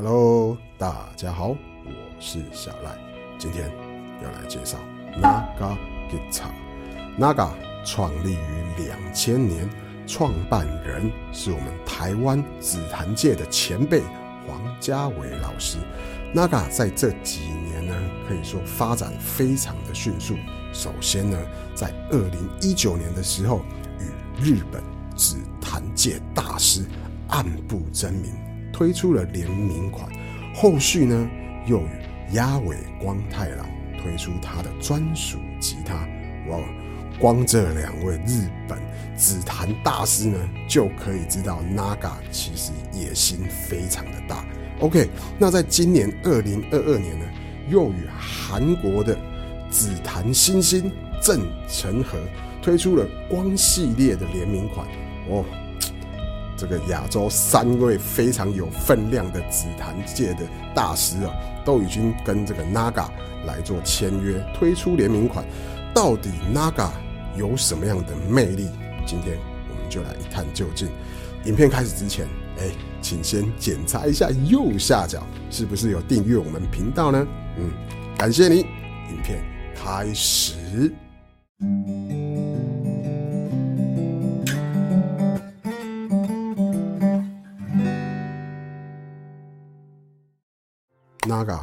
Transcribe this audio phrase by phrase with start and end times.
[0.00, 1.90] Hello，大家好，我
[2.20, 2.96] 是小赖，
[3.36, 3.68] 今天
[4.22, 4.78] 要来介绍
[5.20, 5.76] Naga
[6.08, 6.52] Guitar。
[7.18, 7.50] Naga
[7.84, 9.68] 创立于两千年，
[10.06, 14.00] 创办人是我们台湾紫檀界的前辈
[14.46, 15.78] 黄家伟老师。
[16.32, 17.94] Naga 在这几年呢，
[18.28, 20.36] 可以说发展非常的迅速。
[20.72, 21.36] 首先呢，
[21.74, 23.62] 在二零一九年的时候，
[23.98, 24.80] 与日本
[25.16, 26.84] 紫檀界大师
[27.30, 28.32] 岸部真明
[28.78, 30.08] 推出了联名款。
[30.54, 31.28] 后续呢，
[31.66, 33.66] 又与鸭尾光太郎
[34.00, 35.94] 推出他的专属吉他。
[36.48, 36.60] 哇，
[37.18, 38.78] 光这两位日本
[39.16, 40.38] 紫檀大师呢，
[40.68, 44.44] 就可以知道 Naga 其实野心非常的大。
[44.78, 45.08] OK，
[45.40, 47.24] 那在今年二零二二年呢，
[47.68, 49.18] 又与韩国的
[49.70, 50.88] 紫檀新星
[51.20, 52.16] 郑成和
[52.62, 54.86] 推出了光系列的联名款。
[55.28, 55.44] 哦，
[56.58, 60.40] 这个亚洲三位非常有分量的紫檀界的
[60.74, 61.32] 大师啊，
[61.64, 63.08] 都已经跟这个 Naga
[63.46, 65.44] 来做签约，推出联名款。
[65.94, 66.90] 到底 Naga
[67.36, 68.68] 有什么样的魅力？
[69.06, 69.38] 今天
[69.70, 70.88] 我们就来一探究竟。
[71.44, 72.26] 影片开始之前，
[72.58, 72.64] 哎，
[73.00, 77.26] 请先检查一下右下角是不是有订阅我们频道呢？
[77.56, 77.70] 嗯，
[78.18, 78.56] 感谢你。
[79.10, 79.42] 影片
[79.76, 80.92] 开始。
[91.38, 91.60] Naga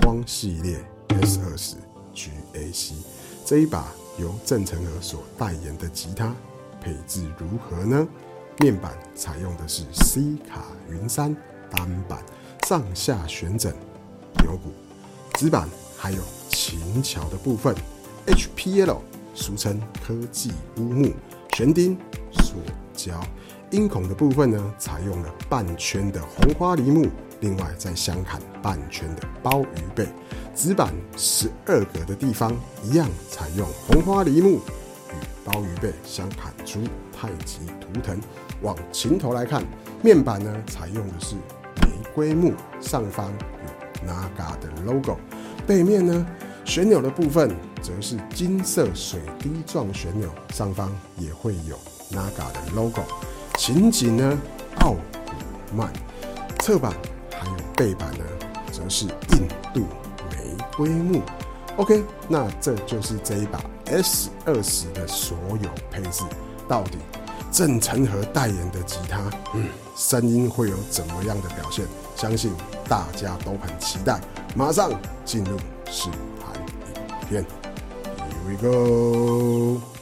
[0.00, 0.78] 光系列
[1.22, 1.74] S 二十
[2.14, 2.92] GAC
[3.44, 6.32] 这一把由郑成和所代言的吉他
[6.80, 8.06] 配置如何呢？
[8.60, 11.36] 面板采用的是 C 卡云杉
[11.68, 12.24] 单板，
[12.68, 13.74] 上下旋枕
[14.44, 14.70] 牛骨，
[15.34, 17.74] 指板还有琴桥的部分
[18.28, 18.98] HPL，
[19.34, 21.12] 俗称科技乌木，
[21.56, 21.98] 旋钉
[22.34, 22.54] 塑
[22.94, 23.20] 胶，
[23.70, 27.06] 音孔的部分呢采用了半圈的红花梨木，
[27.40, 30.08] 另外再镶砍半圈的鲍鱼背，
[30.54, 36.80] 指板十二格的地方一样采用红花梨木与鲍鱼背相砍出
[37.12, 38.18] 太极图腾。
[38.62, 39.62] 往琴头来看，
[40.02, 41.34] 面板呢采用的是
[41.82, 45.18] 玫瑰木，上方有 Naga 的 logo，
[45.66, 46.26] 背面呢
[46.64, 51.78] 旋钮的部分则是金色水滴状旋钮，上方也会有
[52.10, 53.02] Naga 的 logo。
[53.58, 54.38] 琴颈呢
[54.78, 55.92] 奥古曼，
[56.60, 56.92] 侧板
[57.32, 58.24] 还有背板呢
[58.70, 59.80] 则是印度
[60.30, 61.20] 玫瑰木。
[61.76, 66.22] OK，那这就是这一把 S 二十的所有配置，
[66.68, 66.98] 到底？
[67.50, 69.18] 郑成和代言的吉他，
[69.54, 71.84] 嗯，声音会有怎么样的表现？
[72.14, 72.52] 相信
[72.88, 74.20] 大家都很期待。
[74.54, 74.92] 马上
[75.24, 75.56] 进入
[75.90, 76.08] 试
[76.38, 77.44] 弹影片
[78.46, 79.97] ，Here we go。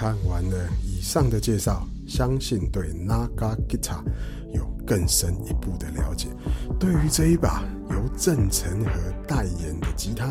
[0.00, 4.02] 看完了以上的介绍，相信对 Naga Guitar
[4.54, 6.28] 有更深一步的了解。
[6.78, 8.92] 对于这一把由郑成和
[9.28, 10.26] 代言的吉他，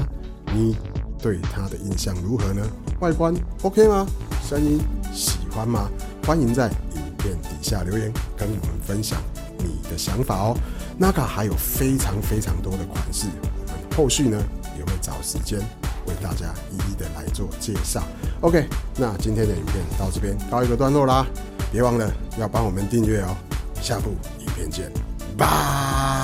[0.52, 0.76] 你
[1.22, 2.68] 对它的印象如何呢？
[3.00, 3.32] 外观
[3.62, 4.08] OK 吗？
[4.44, 4.80] 声音
[5.14, 5.88] 喜欢吗？
[6.24, 9.22] 欢迎在影片底下留言跟我们分享
[9.60, 10.58] 你的想法哦。
[11.00, 14.44] Naga 还有非常非常多的款式，我们后续呢
[14.80, 15.60] 也会找时间
[16.06, 18.04] 为大家一一的来做介绍。
[18.42, 18.68] OK，
[18.98, 21.26] 那今天的影片到这边告一个段落啦，
[21.72, 23.36] 别忘了要帮我们订阅哦。
[23.82, 24.92] 下部影片见，
[25.38, 26.19] 拜。